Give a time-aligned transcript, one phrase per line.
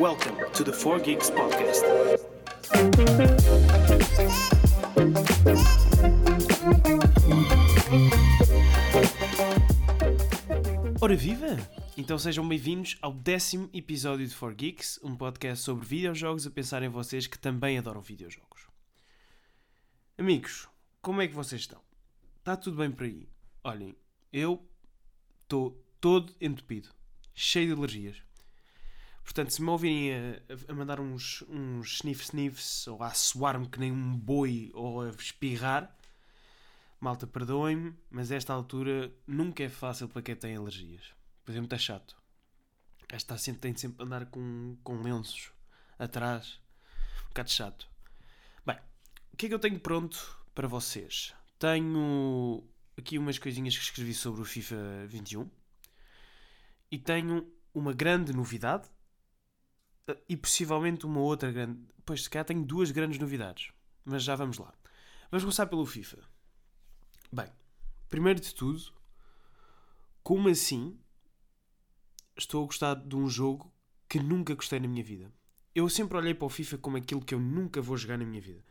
[0.00, 1.84] Welcome to the 4 Geeks Podcast.
[11.02, 11.48] Ora viva!
[11.98, 16.82] Então sejam bem-vindos ao décimo episódio de 4 Geeks, um podcast sobre videojogos a pensar
[16.82, 18.68] em vocês que também adoram videojogos.
[20.16, 20.66] Amigos,
[21.02, 21.82] como é que vocês estão?
[22.38, 23.28] Está tudo bem por aí?
[23.62, 23.94] Olhem,
[24.32, 24.66] eu
[25.42, 26.88] estou todo entupido,
[27.34, 28.29] cheio de alergias.
[29.30, 33.92] Portanto, se me ouvirem a, a mandar uns, uns sniff-sniffs ou a suar-me que nem
[33.92, 35.96] um boi ou a espirrar,
[36.98, 41.14] malta, perdoem-me, mas esta altura nunca é fácil para quem tem alergias.
[41.44, 42.16] Por exemplo, está chato.
[43.08, 45.52] Esta sempre, tem sempre a andar com, com lenços
[45.96, 46.58] atrás.
[47.26, 47.88] Um bocado chato.
[48.66, 48.78] Bem,
[49.32, 51.32] o que é que eu tenho pronto para vocês?
[51.56, 52.64] Tenho
[52.98, 55.48] aqui umas coisinhas que escrevi sobre o FIFA 21
[56.90, 58.90] e tenho uma grande novidade
[60.28, 61.80] e possivelmente uma outra grande.
[62.04, 63.72] Pois, se calhar tenho duas grandes novidades,
[64.04, 64.72] mas já vamos lá.
[65.30, 66.18] Vamos começar pelo FIFA.
[67.32, 67.48] Bem,
[68.08, 68.80] primeiro de tudo,
[70.22, 70.98] como assim
[72.36, 73.72] estou a gostar de um jogo
[74.08, 75.32] que nunca gostei na minha vida?
[75.74, 78.40] Eu sempre olhei para o FIFA como aquilo que eu nunca vou jogar na minha
[78.40, 78.64] vida.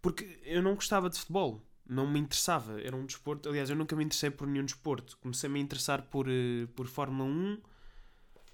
[0.00, 2.80] Porque eu não gostava de futebol não me interessava.
[2.80, 3.48] Era um desporto.
[3.48, 5.16] Aliás, eu nunca me interessei por nenhum desporto.
[5.18, 7.60] Comecei -me a me interessar por, uh, por Fórmula 1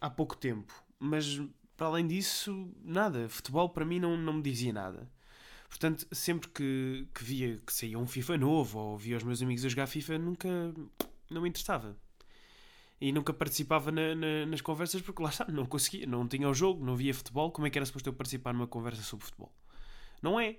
[0.01, 0.73] há pouco tempo.
[0.99, 1.41] Mas,
[1.79, 3.29] para além disso, nada.
[3.29, 5.09] Futebol para mim não, não me dizia nada.
[5.69, 9.65] Portanto, sempre que, que via que saía um FIFA novo ou via os meus amigos
[9.65, 10.49] a jogar FIFA, nunca.
[11.31, 11.97] não me interessava.
[13.01, 16.53] E nunca participava na, na, nas conversas porque lá está, não conseguia, não tinha o
[16.53, 17.53] jogo, não via futebol.
[17.53, 19.55] Como é que era suposto eu participar numa conversa sobre futebol?
[20.21, 20.59] Não é.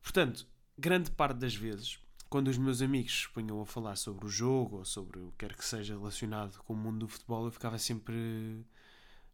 [0.00, 0.46] Portanto,
[0.78, 1.98] grande parte das vezes,
[2.30, 5.56] quando os meus amigos punham a falar sobre o jogo ou sobre o que quer
[5.56, 8.64] que seja relacionado com o mundo do futebol, eu ficava sempre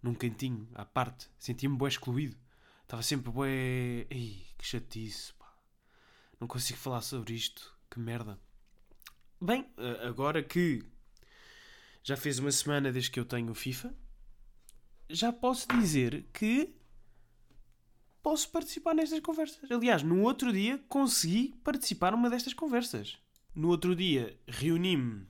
[0.02, 1.28] num cantinho, à parte.
[1.38, 2.36] Sentia-me bué excluído.
[2.82, 4.06] Estava sempre bué...
[4.10, 5.52] Ei, que chatice, pá.
[6.40, 7.74] Não consigo falar sobre isto.
[7.90, 8.38] Que merda.
[9.40, 9.66] Bem,
[10.06, 10.84] agora que
[12.02, 13.94] já fez uma semana desde que eu tenho o FIFA,
[15.10, 16.74] já posso dizer que
[18.22, 19.70] posso participar nestas conversas.
[19.70, 23.18] Aliás, no outro dia consegui participar numa destas conversas.
[23.54, 25.26] No outro dia reuni-me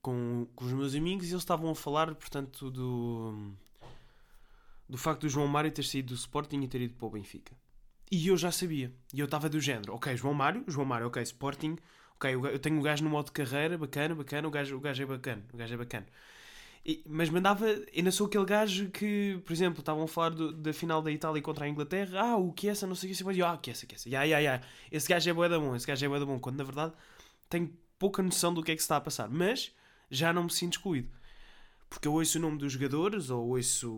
[0.00, 3.52] com, com os meus amigos e eles estavam a falar, portanto, do,
[4.88, 7.52] do facto do João Mário ter saído do Sporting e ter ido para o Benfica.
[8.10, 8.92] E eu já sabia.
[9.12, 11.76] E eu estava do género, ok, João Mário, João Mário, ok, Sporting,
[12.16, 15.02] ok, eu tenho o gajo no modo de carreira, bacana, bacana, o gajo, o gajo
[15.02, 16.06] é bacana, o gajo é bacana.
[16.84, 20.72] E, mas mandava, ainda sou aquele gajo que, por exemplo, estavam a falar do, da
[20.72, 22.18] final da Itália contra a Inglaterra.
[22.18, 23.94] Ah, o que é essa, não sei o que, mas ah, que é essa, que
[23.94, 24.08] é essa.
[24.08, 24.62] Ya.
[24.90, 26.38] Esse gajo é boa da bom, esse gajo é boa da bom.
[26.38, 26.94] Quando na verdade
[27.50, 29.28] tenho pouca noção do que é que se está a passar.
[29.28, 29.70] Mas
[30.10, 31.10] já não me sinto excluído.
[31.88, 33.90] Porque eu ouço o nome dos jogadores, ou ouço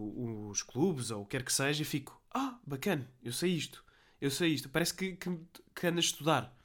[0.50, 3.84] os clubes, ou o que quer que seja, e fico, ah, bacana, eu sei isto,
[4.20, 4.68] eu sei isto.
[4.68, 5.38] Parece que, que,
[5.74, 6.56] que ando a estudar.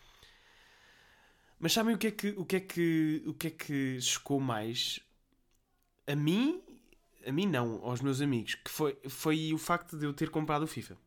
[1.59, 4.40] Mas sabem o que é que, o que, é que, o que, é que chocou
[4.40, 5.00] mais?
[6.08, 6.62] a mim,
[7.25, 10.63] a mim não, aos meus amigos, que foi, foi o facto de eu ter comprado
[10.63, 10.97] o FIFA.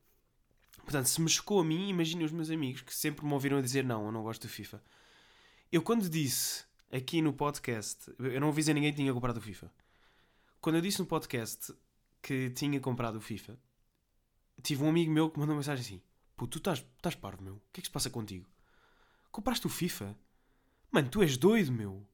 [0.79, 3.61] Portanto, se me chocou a mim, imaginem os meus amigos que sempre me ouviram a
[3.61, 4.83] dizer não, eu não gosto do FIFA.
[5.71, 9.71] Eu quando disse aqui no podcast, eu não avisei ninguém que tinha comprado o FIFA.
[10.61, 11.73] Quando eu disse no podcast
[12.21, 13.59] que tinha comprado o FIFA,
[14.63, 16.03] tive um amigo meu que mandou uma mensagem assim:
[16.37, 17.55] Pô, tu estás, estás parvo, meu.
[17.55, 18.49] O que é que se passa contigo?
[19.31, 20.19] Compraste o FIFA?
[20.91, 22.07] Mano, tu és doido, meu.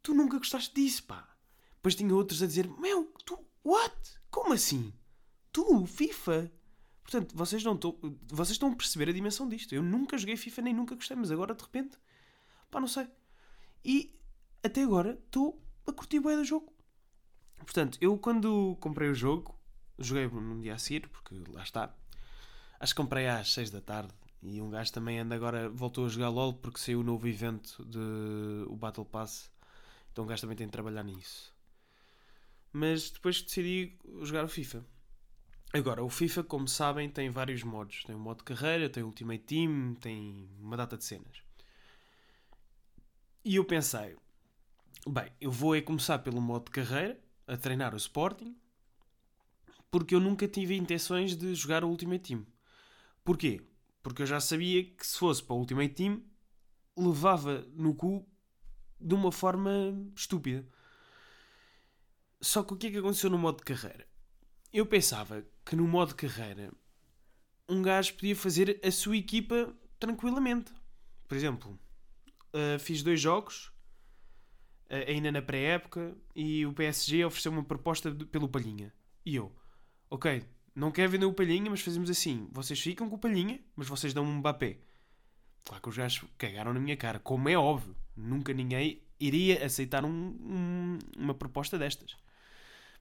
[0.00, 1.28] Tu nunca gostaste disso, pá.
[1.74, 4.20] Depois tinha outros a dizer: Meu, tu, what?
[4.30, 4.92] Como assim?
[5.52, 6.52] Tu, FIFA?
[7.02, 7.98] Portanto, vocês não estão.
[8.28, 9.74] Vocês estão a perceber a dimensão disto.
[9.74, 11.98] Eu nunca joguei FIFA nem nunca gostei, mas agora de repente.
[12.70, 13.08] Pá, não sei.
[13.84, 14.18] E
[14.62, 16.71] até agora estou a curtir bem do jogo.
[17.64, 19.58] Portanto, eu quando comprei o jogo,
[19.98, 21.94] joguei num dia a seguir, porque lá está.
[22.80, 24.12] Acho que comprei às 6 da tarde.
[24.42, 27.84] E um gajo também anda agora, voltou a jogar LOL porque saiu o novo evento
[27.84, 27.98] de
[28.66, 29.50] o Battle Pass.
[30.10, 31.52] Então o gajo também tem de trabalhar nisso
[32.72, 34.84] mas depois decidi jogar o FIFA.
[35.74, 38.02] Agora, o FIFA, como sabem, tem vários modos.
[38.04, 41.42] Tem o modo carreira, tem o Ultimate Team, tem uma data de cenas.
[43.44, 44.16] E eu pensei,
[45.06, 47.18] bem, eu vou é começar pelo modo carreira,
[47.52, 48.56] a treinar o Sporting,
[49.90, 52.46] porque eu nunca tive intenções de jogar o Ultimate Team.
[53.22, 53.60] Porquê?
[54.02, 56.22] Porque eu já sabia que se fosse para o Ultimate Team,
[56.96, 58.26] levava no cu
[58.98, 59.70] de uma forma
[60.16, 60.66] estúpida.
[62.40, 64.08] Só que o que é que aconteceu no modo de carreira?
[64.72, 66.72] Eu pensava que no modo de carreira
[67.68, 70.72] um gajo podia fazer a sua equipa tranquilamente.
[71.28, 71.78] Por exemplo,
[72.54, 73.70] uh, fiz dois jogos,
[74.88, 78.92] ainda na pré-época, e o PSG ofereceu uma proposta de, pelo Palhinha.
[79.24, 79.52] E eu,
[80.10, 80.42] ok,
[80.74, 82.48] não quer vender o Palhinha, mas fazemos assim.
[82.52, 84.78] Vocês ficam com o Palhinha, mas vocês dão um Mbappé.
[85.64, 87.94] Claro que os gajos cagaram na minha cara, como é óbvio.
[88.16, 92.16] Nunca ninguém iria aceitar um, um, uma proposta destas.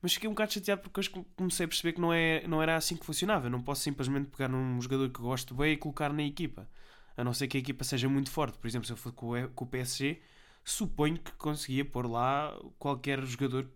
[0.02, 2.76] Mas fiquei um bocado chateado porque hoje comecei a perceber que não, é, não era
[2.76, 3.48] assim que funcionava.
[3.48, 6.68] Eu não posso simplesmente pegar um jogador que gosto bem e colocar na equipa.
[7.16, 8.58] A não ser que a equipa seja muito forte.
[8.58, 10.20] Por exemplo, se eu for com o PSG,
[10.64, 13.70] suponho que conseguia pôr lá qualquer jogador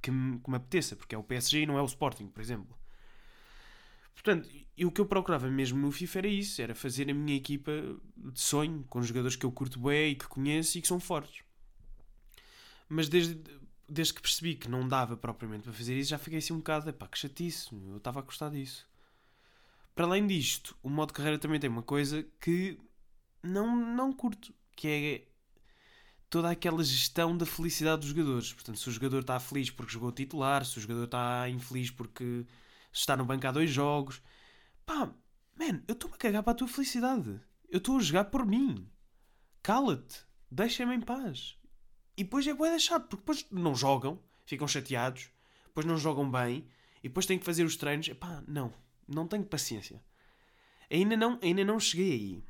[0.00, 2.40] que me, que me apeteça, porque é o PSG e não é o Sporting, por
[2.40, 2.76] exemplo.
[4.14, 4.48] Portanto,
[4.82, 7.72] o que eu procurava mesmo no FIFA era isso: era fazer a minha equipa
[8.16, 11.42] de sonho, com jogadores que eu curto bem e que conheço e que são fortes.
[12.88, 13.38] Mas desde,
[13.88, 16.92] desde que percebi que não dava propriamente para fazer isso, já fiquei assim um bocado,
[16.92, 18.88] pá, que chatice, eu estava a gostar disso.
[19.94, 22.78] Para além disto, o modo carreira também tem uma coisa que
[23.42, 25.28] não, não curto, que é
[26.34, 28.52] toda aquela gestão da felicidade dos jogadores.
[28.52, 32.44] Portanto, se o jogador está feliz porque jogou titular, se o jogador está infeliz porque
[32.92, 34.20] está no banco há dois jogos,
[34.84, 35.14] pá,
[35.56, 37.40] man, eu estou-me a cagar para a tua felicidade.
[37.70, 38.90] Eu estou a jogar por mim.
[39.62, 41.56] Cala-te, deixa-me em paz.
[42.16, 45.30] E depois é boa chato, porque depois não jogam, ficam chateados,
[45.66, 46.66] depois não jogam bem,
[46.98, 48.08] e depois têm que fazer os treinos.
[48.08, 48.74] Epá, não,
[49.06, 50.02] não tenho paciência.
[50.90, 52.44] Ainda não, ainda não cheguei aí.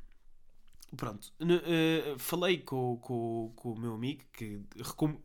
[0.95, 4.61] Pronto, uh, falei com, com, com o meu amigo, que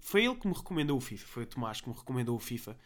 [0.01, 2.77] foi ele que me recomendou o FIFA, foi o Tomás que me recomendou o FIFA.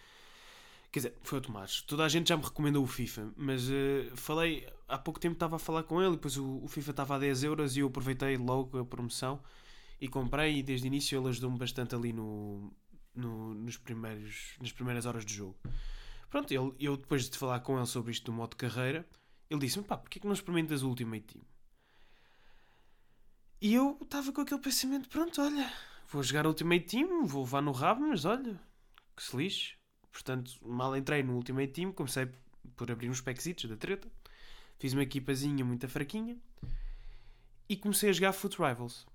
[0.92, 1.80] Quer dizer, foi o Tomás.
[1.82, 5.56] Toda a gente já me recomendou o FIFA, mas uh, falei, há pouco tempo estava
[5.56, 8.36] a falar com ele, depois o, o FIFA estava a 10 euros e eu aproveitei
[8.36, 9.40] logo a promoção
[10.00, 12.72] e comprei e desde o início ele ajudou-me bastante ali no,
[13.14, 15.56] no, nos primeiros, nas primeiras horas de jogo.
[16.28, 19.06] Pronto, ele, eu depois de falar com ele sobre isto do modo carreira,
[19.48, 21.44] ele disse-me, pá, porquê que não experimentas o Ultimate Team?
[23.64, 25.72] E eu estava com aquele pensamento, pronto, olha,
[26.10, 28.60] vou jogar Ultimate Team, vou levar no rabo, mas olha,
[29.16, 29.72] que se lixe.
[30.12, 32.30] Portanto, mal entrei no Ultimate Team, comecei
[32.76, 34.06] por abrir uns packsitos da treta,
[34.78, 36.36] fiz uma equipazinha muito fraquinha
[37.66, 39.06] e comecei a jogar Foot Rivals.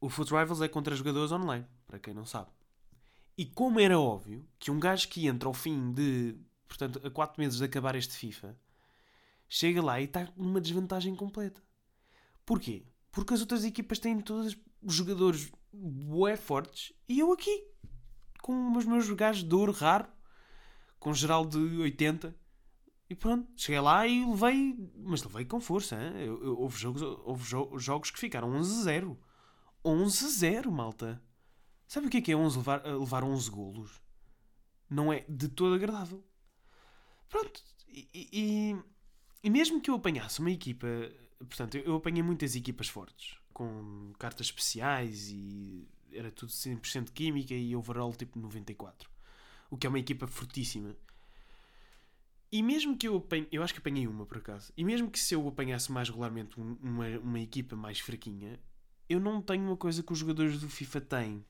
[0.00, 2.48] O Foot Rivals é contra jogadores online, para quem não sabe.
[3.36, 6.34] E como era óbvio que um gajo que entra ao fim de,
[6.66, 8.58] portanto, a 4 meses de acabar este FIFA,
[9.50, 11.60] chega lá e está numa desvantagem completa.
[12.46, 12.86] Porquê?
[13.12, 17.64] Porque as outras equipas têm todos jogadores bué fortes e eu aqui,
[18.40, 20.08] com os meus gajos de ouro raro,
[20.98, 22.34] com geral de 80,
[23.10, 25.96] e pronto, cheguei lá e levei, mas levei com força.
[25.96, 29.18] Eu, eu, houve, jogos, houve jo jogos que ficaram 11-0.
[29.84, 31.20] 11-0, malta.
[31.88, 34.00] Sabe o que é que é 11 levar, levar 11 golos?
[34.88, 36.24] Não é de todo agradável.
[37.28, 38.76] Pronto, e, e,
[39.42, 40.86] e mesmo que eu apanhasse uma equipa.
[41.40, 47.74] Portanto, eu apanhei muitas equipas fortes, com cartas especiais e era tudo 100% química e
[47.74, 49.08] overall tipo 94.
[49.70, 50.94] O que é uma equipa fortíssima.
[52.52, 55.18] E mesmo que eu apanhe, eu acho que apanhei uma por acaso, e mesmo que
[55.20, 58.58] se eu apanhasse mais regularmente uma, uma equipa mais fraquinha,
[59.08, 61.44] eu não tenho uma coisa que os jogadores do FIFA têm,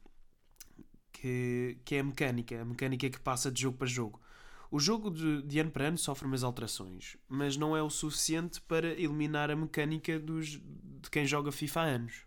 [1.10, 4.20] que, que é a mecânica, a mecânica que passa de jogo para jogo.
[4.70, 8.60] O jogo de, de ano para ano sofre umas alterações, mas não é o suficiente
[8.60, 12.24] para eliminar a mecânica dos, de quem joga FIFA há anos.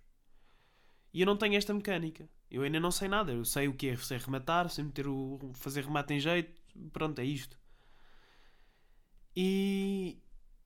[1.13, 2.27] E eu não tenho esta mecânica.
[2.51, 3.31] Eu ainda não sei nada.
[3.31, 6.61] Eu sei o que é sei rematar, sei meter o, fazer remate em jeito.
[6.91, 7.57] Pronto, é isto.
[9.35, 10.21] E,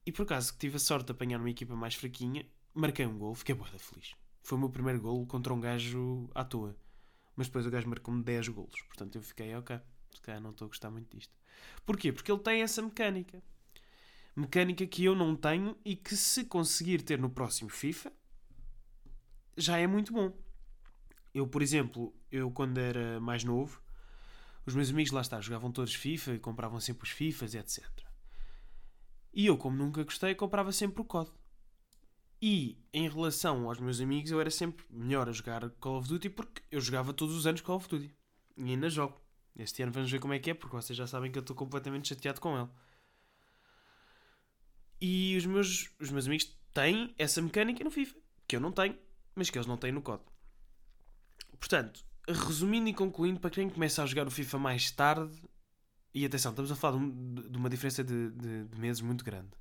[0.06, 3.18] e por acaso que tive a sorte de apanhar uma equipa mais fraquinha, marquei um
[3.18, 4.16] gol, fiquei boa feliz.
[4.42, 6.76] Foi o meu primeiro golo contra um gajo à toa.
[7.36, 8.82] Mas depois o gajo marcou-me 10 golos.
[8.88, 9.80] Portanto eu fiquei, ok,
[10.18, 11.34] se calhar não estou a gostar muito disto.
[11.86, 12.12] Porquê?
[12.12, 13.42] Porque ele tem essa mecânica.
[14.36, 18.12] Mecânica que eu não tenho e que se conseguir ter no próximo FIFA
[19.56, 20.36] já é muito bom.
[21.34, 23.82] Eu, por exemplo, eu quando era mais novo,
[24.66, 27.86] os meus amigos lá está, jogavam todos FIFA e compravam sempre os FIFAs, etc.
[29.34, 31.32] E eu, como nunca gostei, comprava sempre o COD.
[32.42, 36.30] E em relação aos meus amigos, eu era sempre melhor a jogar Call of Duty
[36.30, 38.14] porque eu jogava todos os anos Call of Duty.
[38.58, 39.20] E ainda jogo.
[39.58, 41.56] Este ano vamos ver como é que é, porque vocês já sabem que eu estou
[41.56, 42.70] completamente chateado com ele.
[45.02, 48.16] E os meus, os meus amigos têm essa mecânica no FIFA,
[48.48, 48.98] que eu não tenho,
[49.36, 50.24] mas que eles não têm no COD.
[51.60, 55.42] Portanto, resumindo e concluindo, para quem começa a jogar o FIFA mais tarde,
[56.14, 59.52] e atenção, estamos a falar de, uma diferença de, de, de meses muito grande.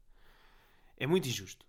[0.99, 1.67] É muito injusto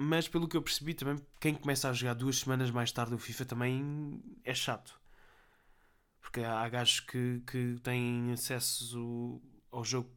[0.00, 3.18] mas pelo que eu percebi também quem começa a jogar duas semanas mais tarde o
[3.18, 4.98] FIFA também é chato
[6.20, 10.10] porque há gajos que, que têm acesso ao jogo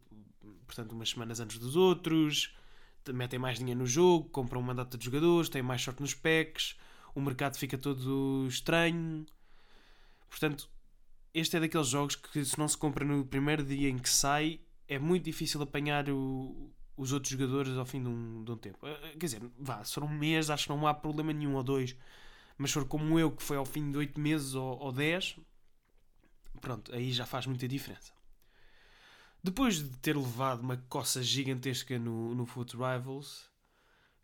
[0.65, 2.55] portanto umas semanas antes dos outros
[3.13, 6.75] metem mais dinheiro no jogo compram uma data de jogadores têm mais sorte nos packs
[7.13, 9.25] o mercado fica todo estranho
[10.29, 10.69] portanto
[11.33, 14.59] este é daqueles jogos que se não se compra no primeiro dia em que sai
[14.87, 18.85] é muito difícil apanhar o, os outros jogadores ao fim de um, de um tempo.
[18.85, 21.55] Eh, eh, quer dizer, vá, se for um mês, acho que não há problema nenhum
[21.55, 21.95] ou dois.
[22.57, 25.37] Mas se for como eu, que foi ao fim de 8 meses ou, ou 10,
[26.61, 28.13] pronto, aí já faz muita diferença.
[29.43, 33.49] Depois de ter levado uma coça gigantesca no, no Foot Rivals,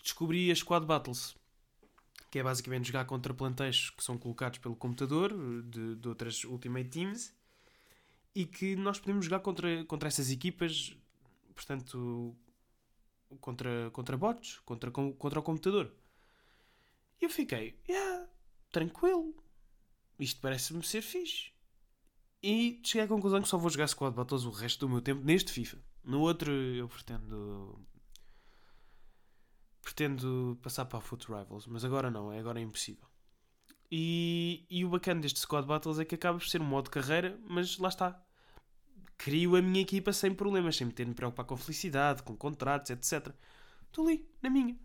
[0.01, 1.35] descobri a Squad Battles,
[2.29, 6.89] que é basicamente jogar contra planteios que são colocados pelo computador de, de outras Ultimate
[6.89, 7.35] Teams
[8.35, 10.95] e que nós podemos jogar contra, contra essas equipas,
[11.55, 12.35] portanto,
[13.41, 15.91] contra, contra bots, contra, contra o computador.
[17.19, 18.29] E eu fiquei, yeah,
[18.71, 19.33] tranquilo,
[20.19, 21.56] isto parece-me ser fixe.
[22.49, 25.21] E cheguei à conclusão que só vou jogar Squad Battles o resto do meu tempo
[25.21, 25.79] neste FIFA.
[26.01, 27.77] No outro eu pretendo.
[29.81, 33.05] Pretendo passar para a Foot Rivals, mas agora não, agora é impossível.
[33.91, 37.37] E, e o bacana deste Squad Battles é que acaba por ser um modo carreira,
[37.49, 38.17] mas lá está.
[39.17, 42.33] Crio a minha equipa sem problemas, sem me ter de me preocupar com felicidade, com
[42.33, 43.35] contratos, etc.
[43.87, 44.79] Estou ali, na minha.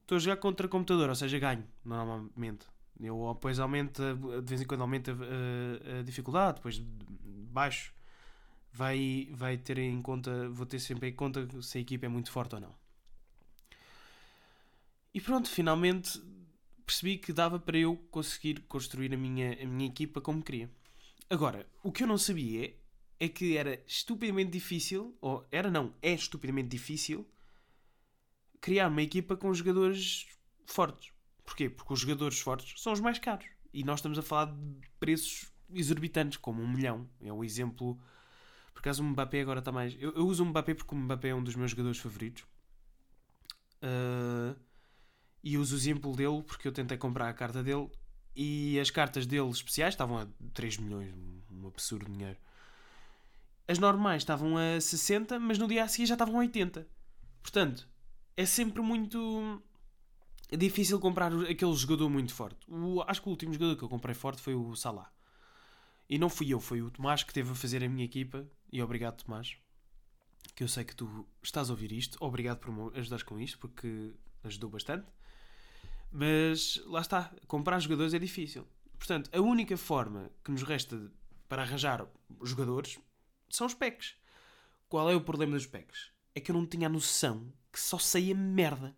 [0.00, 2.66] Estou a jogar contra computador, ou seja, ganho, normalmente.
[3.00, 7.94] Eu depois aumenta, de vez em quando aumenta a, a dificuldade, depois baixo.
[8.72, 12.30] Vai, vai ter em conta, vou ter sempre em conta se a equipa é muito
[12.30, 12.74] forte ou não.
[15.12, 16.22] E pronto, finalmente
[16.86, 20.70] percebi que dava para eu conseguir construir a minha, a minha equipa como queria.
[21.28, 22.74] Agora, o que eu não sabia
[23.18, 27.26] é que era estupidamente difícil, ou era não, é estupidamente difícil
[28.60, 30.26] criar uma equipa com jogadores
[30.66, 31.12] fortes.
[31.50, 31.68] Porquê?
[31.68, 33.44] Porque os jogadores fortes são os mais caros.
[33.74, 37.08] E nós estamos a falar de preços exorbitantes, como um milhão.
[37.20, 37.98] É o exemplo.
[38.72, 39.96] Por acaso o Mbappé agora está mais.
[39.98, 42.44] Eu, eu, uso o Mbappé porque o Mbappé é um dos meus jogadores favoritos.
[43.82, 44.56] Uh,
[45.42, 47.90] e uso o exemplo dele porque eu tentei comprar a carta dele
[48.36, 51.12] e as cartas dele especiais estavam a 3 milhões,
[51.50, 52.38] um absurdo dinheiro.
[53.66, 56.86] As normais estavam a 60, mas no dia a seguir já estavam a 80.
[57.42, 57.88] Portanto,
[58.36, 59.60] é sempre muito
[60.50, 62.58] é difícil comprar aquele jogador muito forte.
[62.68, 65.10] O, acho que o último jogador que eu comprei forte foi o Salah.
[66.08, 68.44] E não fui eu, foi o Tomás que teve a fazer a minha equipa.
[68.72, 69.56] E obrigado, Tomás.
[70.56, 72.18] Que eu sei que tu estás a ouvir isto.
[72.20, 75.06] Obrigado por me ajudares com isto, porque ajudou bastante.
[76.10, 78.66] Mas lá está, comprar jogadores é difícil.
[78.98, 81.12] Portanto, a única forma que nos resta
[81.48, 82.04] para arranjar
[82.42, 82.98] jogadores
[83.48, 84.16] são os packs.
[84.88, 86.10] Qual é o problema dos packs?
[86.34, 88.96] É que eu não tinha a noção que só saía merda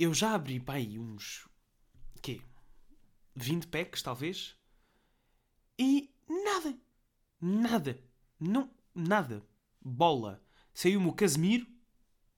[0.00, 1.46] eu já abri para aí uns.
[2.22, 2.40] quê?
[3.36, 4.56] 20 packs, talvez?
[5.78, 6.78] E nada.
[7.38, 8.02] Nada.
[8.40, 8.70] Não.
[8.94, 9.42] Nada.
[9.78, 10.42] Bola.
[10.72, 11.66] Saiu-me o Casemiro,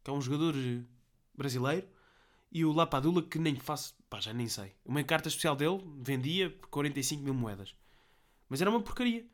[0.02, 0.82] que é um jogador eh,
[1.32, 1.88] brasileiro,
[2.50, 3.94] e o Lapadula, que nem faço.
[4.10, 4.74] pá, já nem sei.
[4.84, 7.76] Uma carta especial dele vendia por 45 mil moedas.
[8.48, 9.24] Mas era uma porcaria.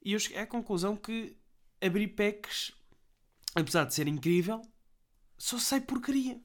[0.00, 1.36] E eu cheguei à conclusão que
[1.80, 2.72] abrir packs,
[3.54, 4.62] apesar de ser incrível,
[5.36, 6.40] só sai porcaria.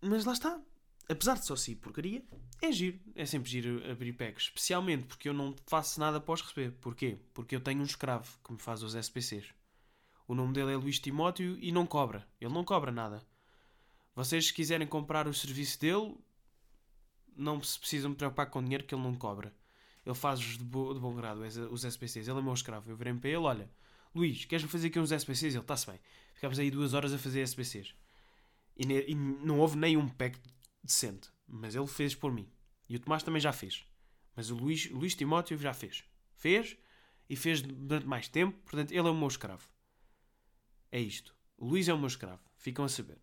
[0.00, 0.60] Mas lá está.
[1.08, 2.22] Apesar de só ser porcaria,
[2.60, 3.00] é giro.
[3.14, 4.44] É sempre giro abrir packs.
[4.44, 6.72] Especialmente porque eu não faço nada após receber.
[6.80, 7.18] Porquê?
[7.32, 9.46] Porque eu tenho um escravo que me faz os SPCs.
[10.26, 12.26] O nome dele é Luís Timóteo e não cobra.
[12.40, 13.26] Ele não cobra nada.
[14.14, 16.14] Vocês, se quiserem comprar o serviço dele,
[17.34, 19.54] não se precisam me preocupar com dinheiro que ele não cobra.
[20.04, 21.40] Ele faz-os de, bo de bom grado,
[21.70, 22.28] os SPCs.
[22.28, 22.90] Ele é meu escravo.
[22.90, 23.70] Eu virei para ele: olha,
[24.14, 25.54] Luís, queres-me fazer aqui uns SPCs?
[25.54, 26.00] Ele está-se bem.
[26.34, 27.94] Ficámos aí duas horas a fazer SPCs.
[28.78, 30.38] E, ne, e não houve nem um pack
[30.82, 31.30] decente.
[31.46, 32.48] Mas ele fez por mim.
[32.88, 33.84] E o Tomás também já fez.
[34.36, 36.04] Mas o Luís, o Luís Timóteo já fez.
[36.36, 36.76] Fez
[37.28, 38.56] e fez durante mais tempo.
[38.60, 39.68] Portanto, ele é o meu escravo.
[40.90, 41.34] É isto.
[41.56, 42.42] O Luís é o meu escravo.
[42.56, 43.18] Ficam a saber.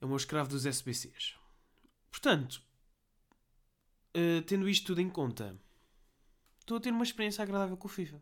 [0.00, 1.36] É o meu escravo dos SBCs.
[2.10, 2.62] Portanto,
[4.16, 5.56] uh, tendo isto tudo em conta,
[6.58, 8.20] estou a ter uma experiência agradável com o FIFA.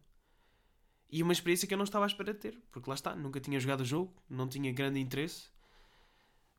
[1.11, 3.41] E uma experiência que eu não estava à espera de ter, porque lá está, nunca
[3.41, 5.49] tinha jogado o jogo, não tinha grande interesse,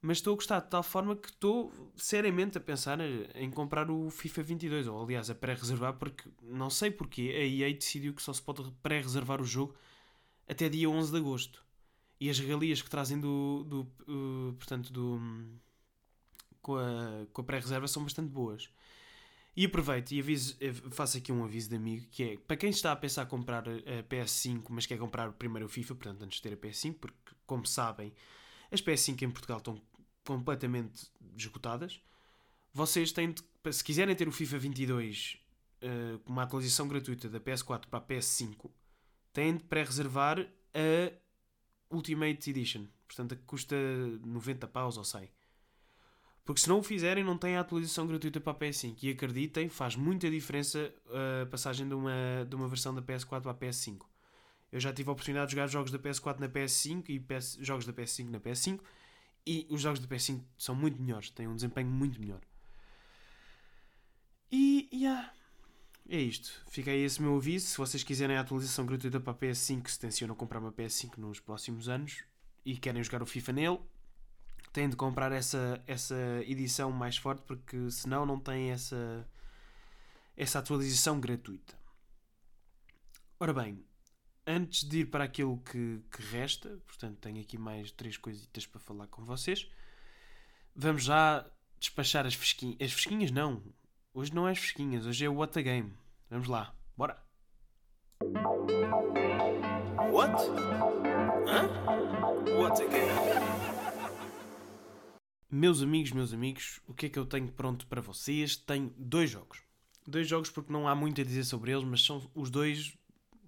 [0.01, 2.97] mas estou a gostar de tal forma que estou seriamente a pensar
[3.35, 7.73] em comprar o FIFA 22, ou aliás, a pré-reservar, porque não sei porque a EA
[7.73, 9.75] decidiu que só se pode pré-reservar o jogo
[10.47, 11.63] até dia 11 de agosto.
[12.19, 15.19] E as regalias que trazem do, do uh, portanto, do,
[16.61, 18.69] com a, com a pré-reserva são bastante boas.
[19.55, 22.69] E aproveito e aviso, eh, faço aqui um aviso de amigo que é para quem
[22.69, 26.43] está a pensar comprar a PS5, mas quer comprar primeiro o FIFA, portanto, antes de
[26.43, 28.13] ter a PS5, porque, como sabem,
[28.71, 29.81] as PS5 em Portugal estão
[30.25, 32.01] completamente esgotadas.
[32.73, 35.37] Vocês têm de, se quiserem ter o FIFA 22
[35.81, 38.69] uh, com uma atualização gratuita da PS4 para a PS5,
[39.33, 40.39] têm de pré-reservar
[40.73, 41.11] a
[41.93, 43.75] Ultimate Edition, portanto, que custa
[44.23, 45.29] 90 paus ou 100.
[46.51, 48.97] Porque se não o fizerem, não têm a atualização gratuita para a PS5.
[49.03, 50.93] E acreditem, faz muita diferença
[51.41, 54.01] a passagem de uma, de uma versão da PS4 para a PS5.
[54.69, 57.85] Eu já tive a oportunidade de jogar jogos da PS4 na PS5 e PS, jogos
[57.85, 58.81] da PS5 na PS5
[59.47, 62.41] e os jogos da PS5 são muito melhores, têm um desempenho muito melhor.
[64.51, 65.31] E, yeah,
[66.09, 66.65] é isto.
[66.69, 67.67] Fica aí esse meu aviso.
[67.67, 71.39] Se vocês quiserem a atualização gratuita para a PS5, se tencionam comprar uma PS5 nos
[71.39, 72.25] próximos anos
[72.65, 73.79] e querem jogar o FIFA nele,
[74.71, 79.27] têm de comprar essa, essa edição mais forte porque senão não tem essa,
[80.35, 81.75] essa atualização gratuita.
[83.39, 83.83] Ora bem,
[84.45, 88.79] antes de ir para aquilo que, que resta, portanto tenho aqui mais três coisitas para
[88.79, 89.69] falar com vocês,
[90.75, 91.45] vamos já
[91.79, 92.77] despachar as fresquinhas.
[92.79, 93.63] As fresquinhas não,
[94.13, 95.93] hoje não é as fresquinhas, hoje é o What a Game.
[96.29, 97.21] Vamos lá, bora!
[100.11, 100.33] What?
[101.47, 101.67] Hã?
[102.57, 103.60] What a Game?
[105.53, 108.55] Meus amigos, meus amigos, o que é que eu tenho pronto para vocês?
[108.55, 109.59] Tenho dois jogos.
[110.07, 112.95] Dois jogos porque não há muito a dizer sobre eles, mas são os dois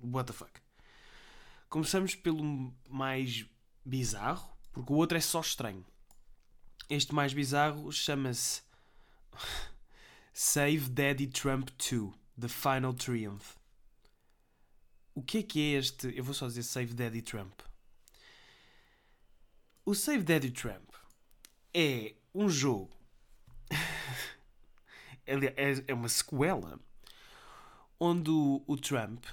[0.01, 0.51] what the fuck.
[1.69, 3.45] Começamos pelo mais
[3.85, 5.85] bizarro, porque o outro é só estranho.
[6.89, 8.63] Este mais bizarro chama-se
[10.33, 13.55] Save Daddy Trump 2 The Final Triumph.
[15.15, 16.13] O que é que é este?
[16.13, 17.61] Eu vou só dizer Save Daddy Trump.
[19.85, 20.92] O Save Daddy Trump
[21.73, 22.95] é um jogo.
[25.25, 25.35] é,
[25.87, 26.79] é uma sequela
[27.99, 29.25] onde o, o Trump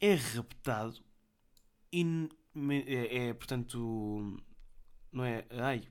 [0.00, 1.02] é raptado
[1.92, 2.28] e
[2.86, 4.40] é, é, portanto
[5.12, 5.88] não é ai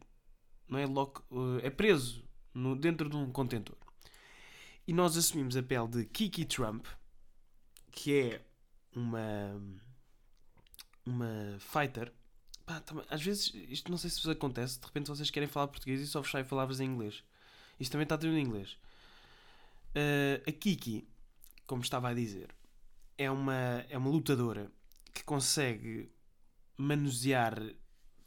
[0.68, 1.24] não é loco,
[1.62, 2.24] é preso
[2.54, 3.78] no, dentro de um contentor
[4.88, 6.86] e nós assumimos a pele de Kiki Trump
[7.92, 8.46] que é
[8.96, 9.62] uma
[11.06, 12.14] uma fighter
[12.70, 15.70] Pá, também, às vezes, isto não sei se vos acontece, de repente vocês querem falar
[15.70, 17.24] português e só vos saem palavras em inglês.
[17.80, 18.74] Isto também está tudo em inglês.
[19.96, 21.08] Uh, a Kiki,
[21.66, 22.54] como estava a dizer,
[23.18, 24.72] é uma, é uma lutadora
[25.12, 26.12] que consegue
[26.78, 27.60] manusear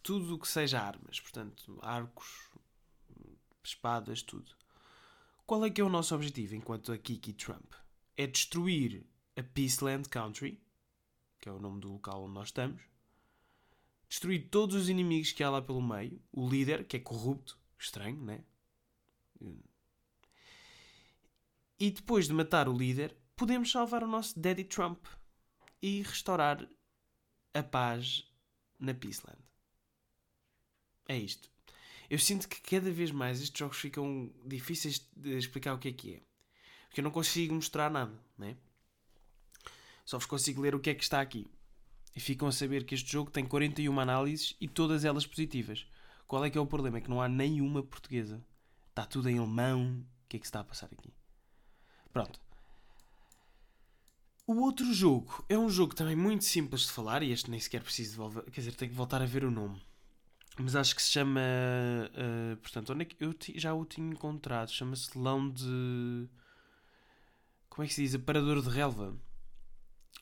[0.03, 2.51] tudo o que seja armas, portanto, arcos,
[3.63, 4.51] espadas, tudo.
[5.47, 7.75] Qual é que é o nosso objetivo enquanto a Kiki Trump?
[8.17, 10.61] É destruir a Peaceland Country,
[11.41, 12.92] que é o nome do local onde nós estamos,
[14.13, 18.23] destruir todos os inimigos que há lá pelo meio, o líder, que é corrupto, estranho,
[18.23, 18.45] né?
[21.81, 25.07] E depois de matar o líder, podemos salvar o nosso Daddy Trump
[25.81, 26.69] e restaurar
[27.55, 28.31] a paz
[28.79, 29.41] na Peaceland.
[31.09, 31.51] É isto.
[32.11, 35.93] Eu sinto que cada vez mais estes jogos ficam difíceis de explicar o que é
[35.93, 36.23] que é.
[36.87, 38.59] Porque eu não consigo mostrar nada, né?
[40.05, 41.51] Só vos consigo ler o que é que está aqui
[42.15, 45.87] e ficam a saber que este jogo tem 41 análises e todas elas positivas.
[46.27, 46.99] Qual é que é o problema?
[46.99, 48.45] É que não há nenhuma portuguesa.
[48.89, 50.05] Está tudo em alemão.
[50.25, 51.13] O que é que se está a passar aqui?
[52.13, 52.41] Pronto.
[54.47, 57.83] O outro jogo é um jogo também muito simples de falar e este nem sequer
[57.83, 58.45] preciso devolver.
[58.51, 59.81] Quer dizer, tenho que voltar a ver o nome.
[60.59, 61.41] Mas acho que se chama.
[61.41, 64.71] Uh, portanto, onde é que eu já o tinha encontrado?
[64.71, 66.29] Chama-se Lão de.
[67.71, 68.15] Como é que se diz?
[68.15, 69.17] Aparador de relva.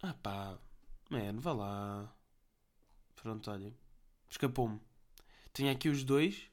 [0.03, 0.59] Ah pá.
[1.11, 2.17] Mano, vá lá.
[3.17, 3.75] Pronto, olha.
[4.31, 4.81] Escapou-me.
[5.53, 6.49] Tinha aqui os dois.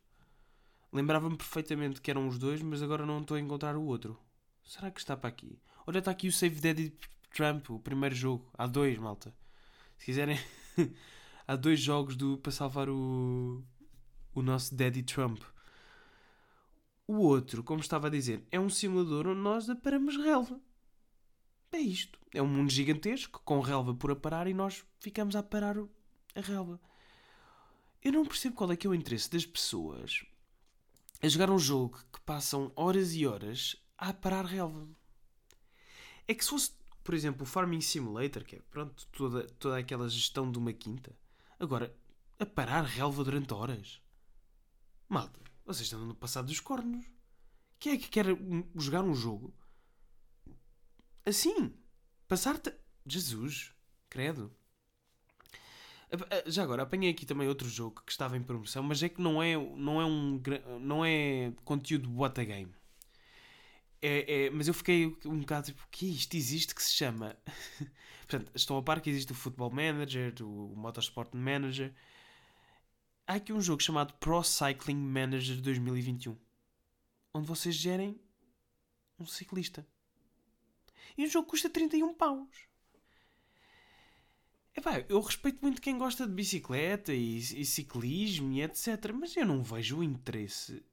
[0.92, 4.20] Lembrava-me perfeitamente que eram os dois, mas agora não estou a encontrar o outro.
[4.64, 5.62] Será que está para aqui?
[5.86, 6.98] Olha, está aqui o Save Daddy
[7.30, 8.50] Trump, o primeiro jogo.
[8.58, 9.32] Há dois, malta.
[9.98, 10.40] Se quiserem.
[11.48, 13.64] Há dois jogos do, para salvar o,
[14.34, 15.42] o nosso Daddy Trump.
[17.08, 20.60] O outro, como estava a dizer, é um simulador onde nós aparamos relva.
[21.72, 22.20] É isto.
[22.34, 26.80] É um mundo gigantesco, com relva por aparar e nós ficamos a parar a relva.
[28.04, 30.26] Eu não percebo qual é que é o interesse das pessoas
[31.22, 34.88] a jogar um jogo que passam horas e horas a parar relva.
[36.28, 36.72] É que se fosse,
[37.04, 41.18] por exemplo, o Farming Simulator, que é pronto, toda, toda aquela gestão de uma quinta,
[41.60, 41.96] agora,
[42.40, 44.02] a parar relva durante horas.
[45.10, 47.06] Malta, vocês estão no passado dos cornos.
[47.80, 48.26] Quem é que quer
[48.76, 49.54] jogar um jogo
[51.28, 51.74] Assim.
[52.26, 52.74] Passar-te.
[53.06, 53.74] Jesus.
[54.10, 54.56] Credo.
[56.46, 59.44] Já agora, apanhei aqui também outro jogo que estava em promoção, mas é que não
[59.44, 60.42] é, não é um
[60.80, 62.74] não é conteúdo what a game.
[64.02, 67.36] É, é, mas eu fiquei um bocado tipo, que é isto existe que se chama?
[68.26, 71.94] Portanto, estão a par que existe o Football Manager, o Motorsport Manager.
[73.28, 76.38] Há aqui um jogo chamado Pro Cycling Manager 2021,
[77.34, 78.18] onde vocês gerem
[79.20, 79.86] um ciclista.
[81.18, 82.50] E o jogo custa 31 paus.
[84.76, 89.12] Epá, eu respeito muito quem gosta de bicicleta e, e ciclismo e etc.
[89.14, 90.84] Mas eu não vejo o interesse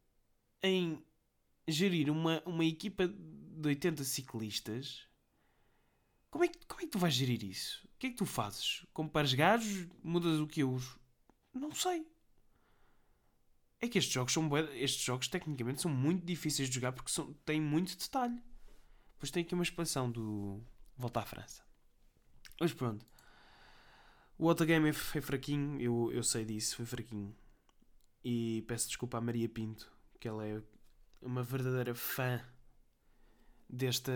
[0.62, 1.04] em
[1.68, 5.06] gerir uma, uma equipa de 80 ciclistas.
[6.30, 7.84] Como é, que, como é que tu vais gerir isso?
[8.04, 8.84] que é que tu fazes?
[8.92, 9.88] Compares gajos?
[10.02, 11.00] Mudas o que eu uso?
[11.54, 12.06] Não sei.
[13.80, 17.32] É que estes jogos são estes jogos tecnicamente são muito difíceis de jogar porque são,
[17.46, 18.42] têm muito detalhe.
[19.24, 20.62] Depois tem aqui uma expansão do
[20.98, 21.62] Volta à França.
[22.60, 23.06] Mas pronto.
[24.36, 27.34] O outro game foi fraquinho, eu, eu sei disso, foi fraquinho.
[28.22, 30.60] E peço desculpa à Maria Pinto, que ela é
[31.22, 32.38] uma verdadeira fã
[33.66, 34.12] desta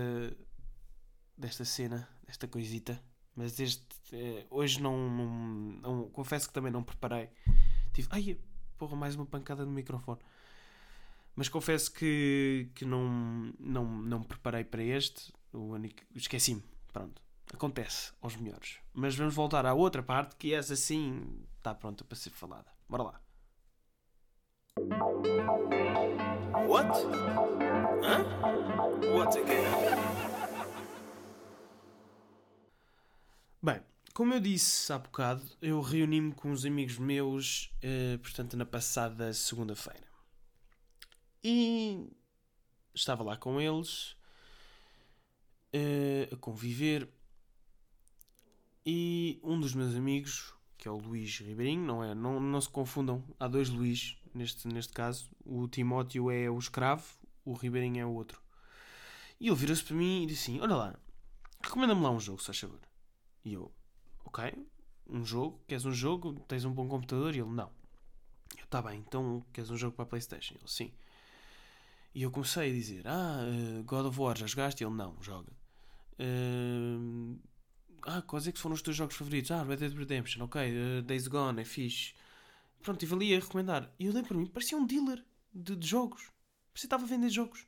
[1.38, 3.02] desta cena, desta coisita.
[3.34, 5.30] Mas este eh, hoje não, não,
[5.80, 7.30] não, confesso que também não preparei.
[7.94, 8.38] Tive, ai,
[8.76, 10.20] porra, mais uma pancada no microfone.
[11.38, 15.32] Mas confesso que, que não, não, não me preparei para este.
[16.12, 16.64] Esqueci-me.
[16.92, 17.22] Pronto.
[17.54, 18.80] Acontece aos melhores.
[18.92, 22.66] Mas vamos voltar à outra parte, que essa sim está pronta para ser falada.
[22.88, 23.20] Bora lá.
[26.66, 26.88] What?
[28.02, 28.24] Hã?
[29.14, 29.70] What again?
[33.62, 33.80] Bem,
[34.12, 39.32] como eu disse há bocado, eu reuni-me com uns amigos meus, eh, portanto, na passada
[39.32, 40.07] segunda-feira.
[41.42, 42.08] E
[42.94, 44.16] estava lá com eles,
[45.72, 47.08] eh, a conviver,
[48.90, 52.14] e um dos meus amigos, que é o Luís Ribeirinho, não é?
[52.14, 55.28] Não, não se confundam, há dois Luís neste, neste caso.
[55.44, 57.04] O Timóteo é o escravo,
[57.44, 58.40] o Ribeirinho é o outro.
[59.38, 60.98] E ele vira-se para mim e disse assim: Olha lá,
[61.62, 62.80] recomenda-me lá um jogo, se faz favor.
[63.44, 63.70] E eu,
[64.24, 64.54] ok,
[65.06, 66.40] um jogo, queres um jogo?
[66.48, 67.34] Tens um bom computador?
[67.34, 67.70] E ele, não.
[68.56, 70.54] Eu, tá bem, então queres um jogo para a Playstation?
[70.54, 70.92] Ele, sim.
[72.14, 74.82] E eu comecei a dizer, ah, uh, God of War, já jogaste?
[74.82, 75.52] E ele, não, joga.
[76.18, 77.38] Uh,
[78.02, 79.50] ah, quais é que foram os teus jogos favoritos?
[79.50, 82.14] Ah, Red Dead Redemption, ok, uh, Days Gone, é fixe.
[82.82, 83.92] Pronto, estive ali a recomendar.
[83.98, 86.30] E eu dei para mim, parecia um dealer de, de jogos.
[86.72, 87.66] Parecia estava a vender jogos.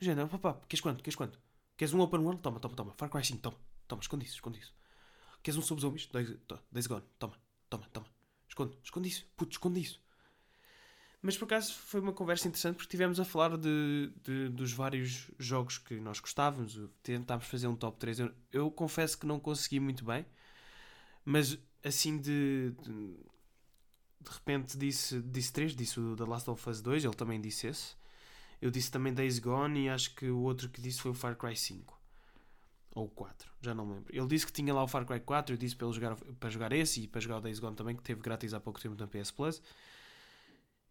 [0.00, 1.02] Género, papá, queres quanto?
[1.02, 1.40] Queres quanto?
[1.76, 2.42] Queres um open world?
[2.42, 2.92] Toma, toma, toma.
[2.96, 3.56] Far Cry 5, toma.
[3.86, 4.74] Toma, esconde isso, esconde isso.
[5.42, 6.06] Queres um sobre zombies?
[6.06, 6.36] Days,
[6.72, 7.34] Days Gone, toma,
[7.70, 8.06] toma, toma.
[8.48, 10.00] Esconde, esconde isso, puto, esconde isso.
[11.26, 15.28] Mas por acaso foi uma conversa interessante porque estivemos a falar de, de, dos vários
[15.40, 16.78] jogos que nós gostávamos.
[17.02, 18.20] Tentámos fazer um top 3.
[18.20, 20.24] Eu, eu confesso que não consegui muito bem,
[21.24, 23.16] mas assim de, de,
[24.20, 27.66] de repente disse, disse 3, disse o The Last of Us 2, ele também disse
[27.66, 27.96] esse.
[28.62, 31.34] Eu disse também Days Gone e acho que o outro que disse foi o Far
[31.34, 31.92] Cry 5.
[32.94, 34.14] Ou 4, já não me lembro.
[34.14, 36.72] Ele disse que tinha lá o Far Cry 4, eu disse para, jogar, para jogar
[36.72, 39.08] esse e para jogar o Days Gone também, que teve grátis há pouco tempo na
[39.08, 39.60] PS Plus.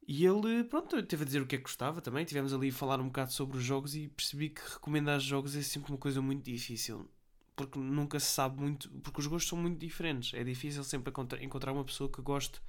[0.07, 2.23] E ele, pronto, teve a dizer o que é que gostava também.
[2.25, 5.63] Tivemos ali a falar um bocado sobre os jogos e percebi que recomendar jogos é
[5.63, 7.09] sempre uma coisa muito difícil.
[7.55, 8.89] Porque nunca se sabe muito.
[9.01, 10.33] Porque os gostos são muito diferentes.
[10.35, 12.61] É difícil sempre encontrar uma pessoa que goste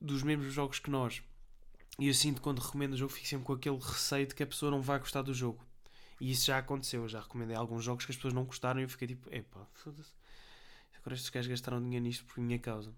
[0.00, 1.22] dos mesmos jogos que nós.
[2.00, 4.46] E eu sinto quando recomendo o jogo, fico sempre com aquele receio de que a
[4.46, 5.64] pessoa não vai gostar do jogo.
[6.20, 7.02] E isso já aconteceu.
[7.02, 9.66] Eu já recomendei alguns jogos que as pessoas não gostaram e eu fiquei tipo, epá,
[9.74, 10.12] foda-se.
[10.96, 12.92] Agora estes gajos gastaram dinheiro nisto por minha causa.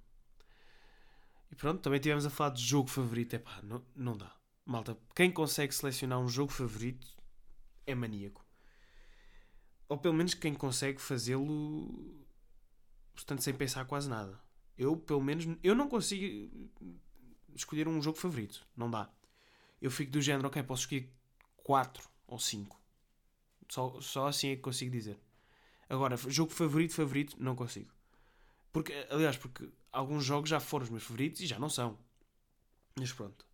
[1.51, 3.35] E pronto, também tivemos a falar de jogo favorito.
[3.35, 4.35] Epá, não, não dá.
[4.65, 7.07] Malta, quem consegue selecionar um jogo favorito
[7.87, 8.45] é maníaco.
[9.89, 12.25] Ou pelo menos quem consegue fazê-lo,
[13.15, 14.41] portanto, sem pensar quase nada.
[14.79, 16.71] Eu, pelo menos, eu não consigo
[17.55, 18.65] escolher um jogo favorito.
[18.77, 19.11] Não dá.
[19.83, 21.13] Eu fico do género, ok, posso escolher
[21.57, 22.81] 4 ou 5.
[23.69, 25.19] Só, só assim é que consigo dizer.
[25.89, 27.91] Agora, jogo favorito, favorito, não consigo.
[28.73, 31.99] Porque, aliás, porque alguns jogos já foram os meus favoritos e já não são.
[32.99, 33.47] Mas pronto.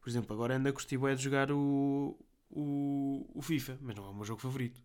[0.00, 2.18] Por exemplo, agora anda com o de jogar o,
[2.50, 4.82] o, o FIFA, mas não é o meu jogo favorito.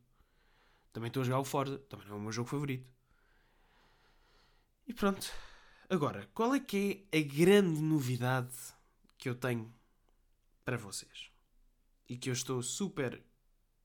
[0.92, 2.90] Também estou a jogar o Forza, também não é o meu jogo favorito.
[4.88, 5.32] E pronto.
[5.90, 8.56] Agora, qual é que é a grande novidade
[9.18, 9.74] que eu tenho
[10.64, 11.32] para vocês?
[12.08, 13.24] E que eu estou super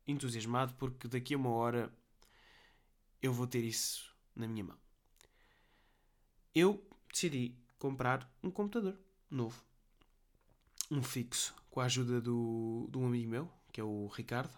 [0.06, 1.92] entusiasmado porque daqui a uma hora
[3.22, 4.78] eu vou ter isso na minha mão
[6.54, 8.98] eu decidi comprar um computador
[9.30, 9.62] novo.
[10.90, 14.56] Um fixo, com a ajuda do, de um amigo meu, que é o Ricardo,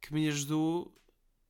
[0.00, 0.94] que me ajudou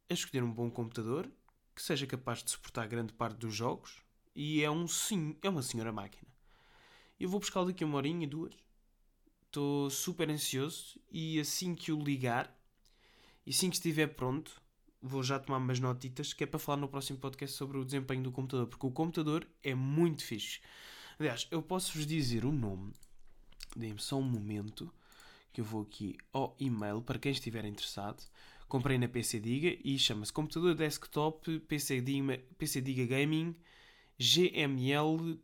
[0.09, 1.31] a escolher um bom computador
[1.75, 4.03] que seja capaz de suportar grande parte dos jogos
[4.35, 6.31] e é, um sim, é uma senhora máquina.
[7.18, 8.55] Eu vou buscar daqui uma horinha, duas.
[9.46, 12.55] Estou super ansioso e assim que o ligar
[13.44, 14.62] e assim que estiver pronto,
[15.03, 18.23] vou já tomar umas notitas que é para falar no próximo podcast sobre o desempenho
[18.23, 20.61] do computador, porque o computador é muito fixe.
[21.19, 22.93] Aliás, eu posso-vos dizer o nome.
[23.75, 24.93] Deem-me só um momento
[25.53, 28.23] que eu vou aqui ao e-mail para quem estiver interessado.
[28.69, 33.55] Comprei na PC Diga e chama-se Computador Desktop PC Diga, PC Diga Gaming
[34.19, 35.37] GML-NI.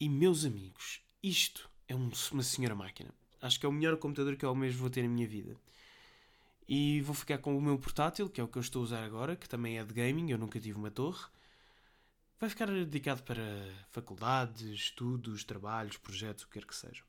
[0.00, 3.12] E meus amigos, isto é uma senhora máquina.
[3.40, 5.56] Acho que é o melhor computador que eu mesmo vou ter na minha vida.
[6.68, 9.02] E vou ficar com o meu portátil, que é o que eu estou a usar
[9.02, 11.26] agora, que também é de gaming, eu nunca tive uma torre.
[12.38, 13.42] Vai ficar dedicado para
[13.90, 17.02] faculdades, estudos, trabalhos, projetos, o que quer que seja.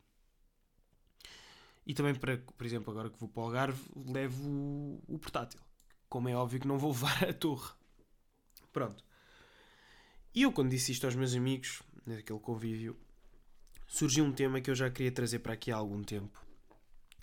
[1.85, 5.59] E também para, por exemplo, agora que vou para o Algarve, levo o, portátil.
[6.07, 7.73] Como é óbvio que não vou levar a torre.
[8.71, 9.03] Pronto.
[10.33, 12.97] E eu, quando disse isto aos meus amigos, naquele convívio,
[13.87, 16.45] surgiu um tema que eu já queria trazer para aqui há algum tempo,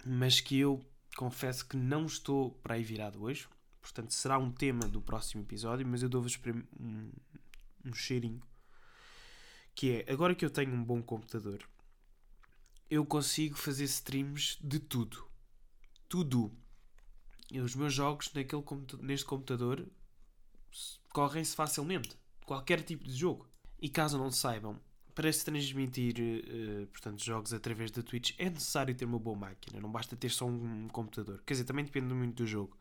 [0.05, 0.85] mas que eu
[1.17, 3.49] confesso que não estou para aí virado hoje.
[3.81, 6.39] Portanto, será um tema do próximo episódio, mas eu dou-vos
[6.79, 7.11] um,
[7.85, 8.43] um cheirinho.
[9.75, 11.67] Que é, agora que eu tenho um bom computador,
[12.91, 15.27] eu consigo fazer streams de tudo.
[16.09, 16.53] Tudo.
[17.51, 18.63] E os meus jogos naquele,
[19.01, 19.87] neste computador
[21.11, 22.19] correm-se facilmente.
[22.45, 23.49] Qualquer tipo de jogo.
[23.81, 24.81] E caso não saibam,
[25.17, 29.81] para se transmitir uh, portanto, jogos através da Twitch é necessário ter uma boa máquina,
[29.81, 31.43] não basta ter só um computador.
[31.47, 32.77] Quer dizer, também depende muito do jogo.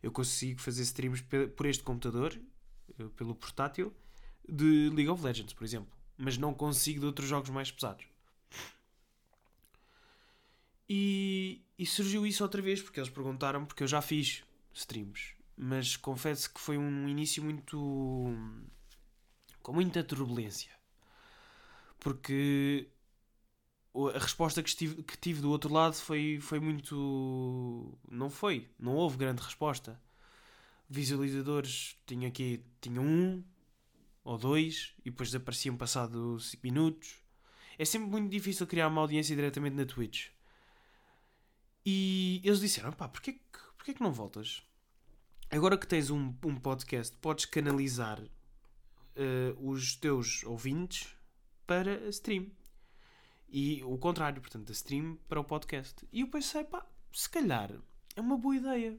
[0.00, 1.24] Eu consigo fazer streams
[1.56, 2.40] por este computador,
[3.00, 3.92] uh, pelo portátil,
[4.48, 8.06] de League of Legends, por exemplo, mas não consigo de outros jogos mais pesados.
[10.88, 15.96] E, e surgiu isso outra vez, porque eles perguntaram, porque eu já fiz streams, mas
[15.96, 17.76] confesso que foi um início muito.
[19.60, 20.81] com muita turbulência.
[22.02, 22.88] Porque
[23.94, 27.96] a resposta que, estive, que tive do outro lado foi, foi muito.
[28.10, 28.68] Não foi.
[28.76, 30.00] Não houve grande resposta.
[30.88, 32.64] Visualizadores tinha aqui.
[32.80, 33.44] Tinha um
[34.24, 37.22] ou dois e depois desapareciam passado 5 minutos.
[37.78, 40.30] É sempre muito difícil criar uma audiência diretamente na Twitch.
[41.86, 43.40] E eles disseram: pá, porquê,
[43.76, 44.60] porquê que não voltas?
[45.48, 51.14] Agora que tens um, um podcast, podes canalizar uh, os teus ouvintes
[51.72, 52.50] para a stream.
[53.48, 56.06] E o contrário, portanto, da stream para o podcast.
[56.12, 57.70] E eu pensei, pá, se calhar
[58.14, 58.98] é uma boa ideia.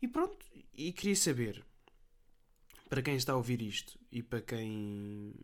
[0.00, 1.64] E pronto, e queria saber,
[2.88, 5.34] para quem está a ouvir isto e para quem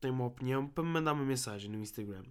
[0.00, 2.24] tem uma opinião, para me mandar uma mensagem no Instagram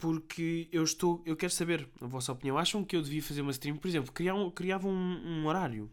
[0.00, 3.50] porque eu estou eu quero saber a vossa opinião acham que eu devia fazer uma
[3.50, 5.90] stream por exemplo criar um, criava um, um, horário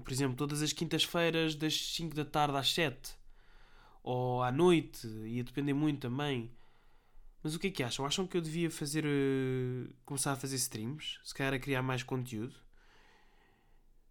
[0.00, 3.14] por exemplo todas as quintas-feiras das 5 da tarde às 7
[4.02, 6.50] ou à noite ia depender muito também.
[7.42, 8.06] Mas o que é que acham?
[8.06, 11.18] Acham que eu devia fazer uh, começar a fazer streams?
[11.24, 12.54] Se calhar a criar mais conteúdo?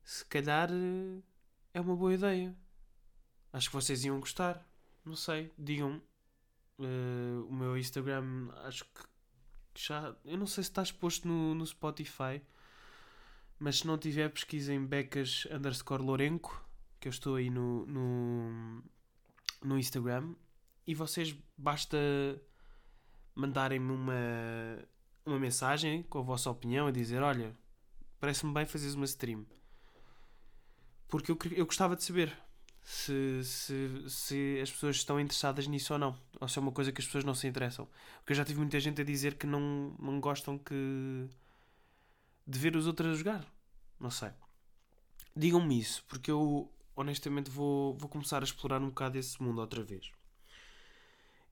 [0.04, 1.24] Se calhar uh,
[1.74, 2.56] é uma boa ideia.
[3.54, 4.65] Acho que vocês iam gostar.
[5.06, 5.52] Não sei.
[5.58, 6.02] Digam
[6.82, 9.04] Uh, o meu Instagram, acho que
[9.76, 10.15] já.
[10.26, 12.41] Eu não sei se está exposto no, no Spotify,
[13.62, 16.67] mas se não tiver, pesquisem Becas underscore Lourenco,
[17.00, 18.84] que eu estou aí no, no,
[19.63, 20.34] no Instagram,
[20.88, 21.95] e vocês basta
[23.36, 24.13] mandarem-me uma,
[25.24, 27.56] uma mensagem com a vossa opinião a dizer: Olha,
[28.19, 29.45] parece-me bem fazeres uma stream.
[31.08, 32.36] Porque eu, eu gostava de saber
[32.82, 36.17] se, se, se as pessoas estão interessadas nisso ou não.
[36.39, 37.88] Ou se é uma coisa que as pessoas não se interessam.
[38.17, 41.30] Porque eu já tive muita gente a dizer que não, não gostam que
[42.51, 43.53] de ver os outros a jogar.
[43.99, 44.29] Não sei.
[45.35, 49.83] Digam-me isso, porque eu honestamente vou, vou começar a explorar um bocado esse mundo outra
[49.83, 50.11] vez.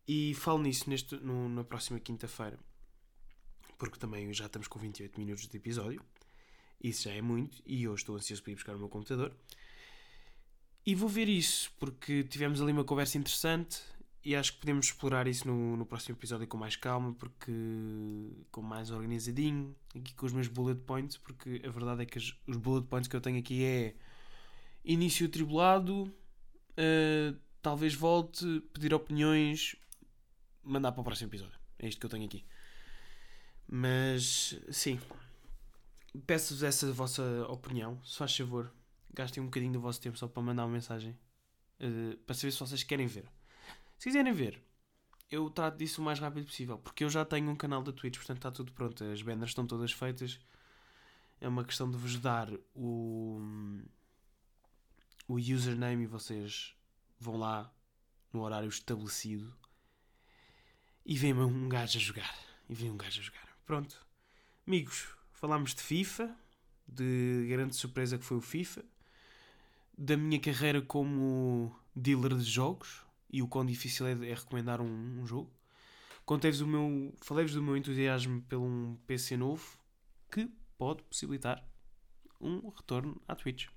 [0.08, 2.60] E falo nisso neste, no, na próxima quinta-feira.
[3.78, 6.04] Porque também já estamos com 28 minutos de episódio.
[6.84, 7.62] Isso já é muito.
[7.66, 9.34] E eu estou ansioso para ir buscar o meu computador.
[10.86, 13.82] E vou ver isso, porque tivemos ali uma conversa interessante
[14.24, 17.52] e acho que podemos explorar isso no, no próximo episódio com mais calma, porque
[18.52, 22.38] com mais organizadinho, aqui com os meus bullet points, porque a verdade é que os,
[22.48, 23.96] os bullet points que eu tenho aqui é
[24.84, 29.76] início tribulado, uh, talvez volte, pedir opiniões,
[30.64, 31.60] mandar para o próximo episódio.
[31.78, 32.46] É isto que eu tenho aqui.
[33.68, 35.00] Mas sim,
[36.26, 38.72] peço-vos essa vossa opinião, se faz favor
[39.14, 41.18] gastem um bocadinho do vosso tempo só para mandar uma mensagem
[41.82, 43.26] uh, para saber se vocês querem ver.
[44.00, 44.64] Se quiserem ver,
[45.30, 48.16] eu trato disso o mais rápido possível, porque eu já tenho um canal da Twitch,
[48.16, 50.40] portanto está tudo pronto, as banners estão todas feitas.
[51.42, 53.42] É uma questão de vos dar o,
[55.28, 56.74] o username e vocês
[57.20, 57.70] vão lá
[58.32, 59.54] no horário estabelecido
[61.06, 62.34] e vem-me um gajo a jogar.
[62.70, 63.50] E vem um gajo a jogar.
[63.66, 64.08] Pronto.
[64.66, 66.34] Amigos, falámos de FIFA,
[66.88, 68.82] de grande surpresa que foi o FIFA
[69.98, 75.22] da minha carreira como dealer de jogos e o quão difícil é, é recomendar um,
[75.22, 75.52] um jogo.
[76.26, 77.14] Contei-vos o meu.
[77.22, 79.80] Falei-vos do meu entusiasmo pelo um PC novo
[80.32, 81.64] que pode possibilitar
[82.40, 83.68] um retorno à Twitch.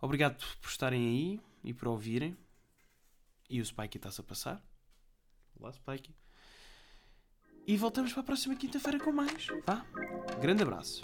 [0.00, 2.36] Obrigado por estarem aí e por ouvirem.
[3.48, 4.62] E o Spike está-se a passar.
[5.58, 6.14] Olá, Spike.
[7.66, 9.46] E voltamos para a próxima quinta-feira com mais.
[9.66, 9.86] Vá?
[10.40, 11.00] Grande abraço.